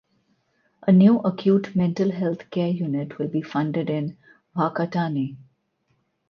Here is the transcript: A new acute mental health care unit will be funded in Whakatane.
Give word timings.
A 0.87 0.91
new 0.91 1.19
acute 1.19 1.75
mental 1.75 2.09
health 2.09 2.49
care 2.49 2.69
unit 2.69 3.19
will 3.19 3.27
be 3.27 3.43
funded 3.43 3.87
in 3.87 4.17
Whakatane. 4.57 5.37